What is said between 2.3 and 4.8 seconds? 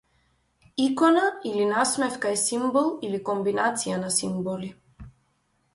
е симбол или комбинација на симболи.